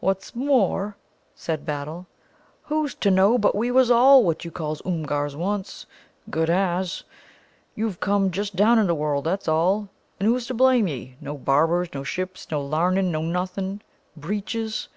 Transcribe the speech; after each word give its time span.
What's 0.00 0.36
more," 0.36 0.94
said 1.34 1.64
Battle, 1.64 2.06
"who's 2.64 2.94
to 2.96 3.10
know 3.10 3.38
but 3.38 3.54
we 3.54 3.70
was 3.70 3.90
all 3.90 4.22
what 4.24 4.44
you 4.44 4.50
calls 4.50 4.82
Oomgars 4.82 5.34
once? 5.34 5.86
Good 6.28 6.50
as. 6.50 7.02
You've 7.74 7.92
just 7.98 8.00
come 8.02 8.28
down 8.28 8.78
in 8.78 8.86
the 8.86 8.94
world, 8.94 9.24
that's 9.24 9.48
all. 9.48 9.88
And 10.18 10.28
who's 10.28 10.44
to 10.48 10.52
blame 10.52 10.86
ye? 10.86 11.16
No 11.22 11.38
barbers, 11.38 11.88
no 11.94 12.04
ships, 12.04 12.46
no 12.50 12.60
larnin', 12.60 13.10
no 13.10 13.22
nothing. 13.22 13.80
Breeches? 14.18 14.88